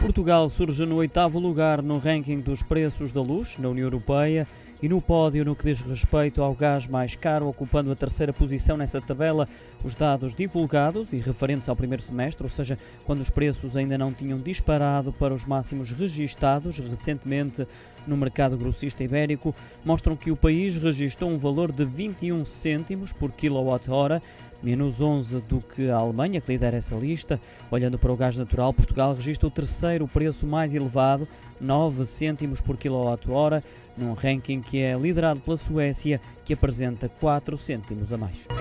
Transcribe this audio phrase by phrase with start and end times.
[0.00, 4.46] Portugal surge no oitavo lugar no ranking dos preços da luz na União Europeia
[4.80, 8.76] e no pódio no que diz respeito ao gás mais caro, ocupando a terceira posição
[8.76, 9.48] nessa tabela,
[9.82, 14.12] os dados divulgados e referentes ao primeiro semestre, ou seja, quando os preços ainda não
[14.12, 17.66] tinham disparado para os máximos registados recentemente
[18.06, 19.52] no mercado grossista ibérico,
[19.84, 24.22] mostram que o país registrou um valor de 21 cêntimos por quilowatt-hora,
[24.62, 27.40] menos 11 do que a Alemanha, que lidera essa lista.
[27.70, 31.28] Olhando para o gás natural, Portugal registra o terceiro preço mais elevado,
[31.60, 33.62] 9 cêntimos por quilowatt-hora,
[33.96, 38.57] num ranking que é liderado pela Suécia, que apresenta 4 cêntimos a mais.